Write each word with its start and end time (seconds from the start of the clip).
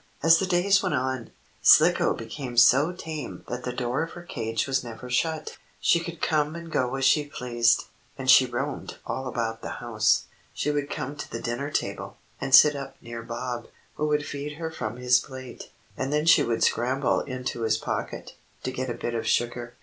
As 0.23 0.39
the 0.39 0.47
days 0.47 0.81
went 0.81 0.95
on, 0.95 1.29
Slicko 1.61 2.15
became 2.15 2.57
so 2.57 2.91
tame 2.91 3.43
that 3.47 3.63
the 3.65 3.71
door 3.71 4.01
of 4.01 4.13
her 4.13 4.23
cage 4.23 4.65
was 4.65 4.83
never 4.83 5.11
shut. 5.11 5.59
She 5.79 5.99
could 5.99 6.23
come 6.23 6.55
and 6.55 6.71
go 6.71 6.95
as 6.95 7.05
she 7.05 7.27
pleased, 7.27 7.83
and 8.17 8.27
she 8.27 8.47
roamed 8.47 8.97
all 9.05 9.27
about 9.27 9.61
the 9.61 9.73
house. 9.77 10.23
She 10.55 10.71
would 10.71 10.89
come 10.89 11.15
to 11.17 11.29
the 11.31 11.39
dinner 11.39 11.69
table, 11.69 12.17
and 12.39 12.55
sit 12.55 12.75
up 12.75 12.95
near 12.99 13.21
Bob, 13.21 13.67
who 13.93 14.07
would 14.07 14.25
feed 14.25 14.53
her 14.53 14.71
from 14.71 14.97
his 14.97 15.19
plate. 15.19 15.69
And 15.95 16.11
then 16.11 16.25
she 16.25 16.41
would 16.41 16.63
scramble 16.63 17.19
into 17.21 17.61
his 17.61 17.77
pocket, 17.77 18.33
to 18.63 18.71
get 18.71 18.89
a 18.89 18.95
bit 18.95 19.13
of 19.13 19.27
sugar. 19.27 19.75